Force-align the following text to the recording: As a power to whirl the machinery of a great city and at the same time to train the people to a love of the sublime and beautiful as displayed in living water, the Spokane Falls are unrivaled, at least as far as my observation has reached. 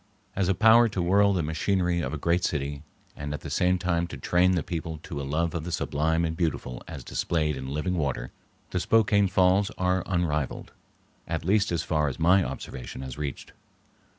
As 0.35 0.49
a 0.49 0.55
power 0.55 0.89
to 0.89 0.99
whirl 0.99 1.31
the 1.31 1.43
machinery 1.43 2.01
of 2.01 2.11
a 2.11 2.17
great 2.17 2.43
city 2.43 2.81
and 3.15 3.35
at 3.35 3.41
the 3.41 3.51
same 3.51 3.77
time 3.77 4.07
to 4.07 4.17
train 4.17 4.53
the 4.53 4.63
people 4.63 4.97
to 5.03 5.21
a 5.21 5.21
love 5.21 5.53
of 5.53 5.63
the 5.63 5.71
sublime 5.71 6.25
and 6.25 6.35
beautiful 6.35 6.81
as 6.87 7.03
displayed 7.03 7.55
in 7.55 7.67
living 7.67 7.93
water, 7.95 8.31
the 8.71 8.79
Spokane 8.79 9.27
Falls 9.27 9.69
are 9.77 10.01
unrivaled, 10.07 10.71
at 11.27 11.45
least 11.45 11.71
as 11.71 11.83
far 11.83 12.07
as 12.07 12.17
my 12.17 12.43
observation 12.43 13.03
has 13.03 13.19
reached. 13.19 13.53